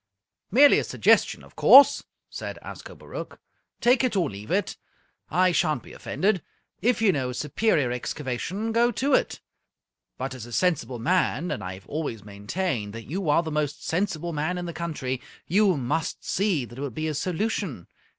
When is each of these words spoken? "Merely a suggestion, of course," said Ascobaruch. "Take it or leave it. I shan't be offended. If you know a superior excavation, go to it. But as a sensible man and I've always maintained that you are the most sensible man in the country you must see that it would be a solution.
"Merely 0.49 0.79
a 0.79 0.83
suggestion, 0.83 1.43
of 1.43 1.55
course," 1.55 2.05
said 2.27 2.57
Ascobaruch. 2.63 3.37
"Take 3.81 4.03
it 4.03 4.15
or 4.15 4.31
leave 4.31 4.49
it. 4.49 4.75
I 5.29 5.51
shan't 5.51 5.83
be 5.83 5.93
offended. 5.93 6.41
If 6.81 7.03
you 7.03 7.11
know 7.11 7.29
a 7.29 7.33
superior 7.35 7.91
excavation, 7.91 8.71
go 8.71 8.89
to 8.93 9.13
it. 9.13 9.41
But 10.17 10.33
as 10.33 10.47
a 10.47 10.53
sensible 10.53 10.97
man 10.97 11.51
and 11.51 11.63
I've 11.63 11.85
always 11.85 12.25
maintained 12.25 12.93
that 12.93 13.11
you 13.11 13.29
are 13.29 13.43
the 13.43 13.51
most 13.51 13.85
sensible 13.85 14.33
man 14.33 14.57
in 14.57 14.65
the 14.65 14.73
country 14.73 15.21
you 15.45 15.77
must 15.77 16.25
see 16.25 16.65
that 16.65 16.79
it 16.79 16.81
would 16.81 16.95
be 16.95 17.07
a 17.07 17.13
solution. 17.13 17.85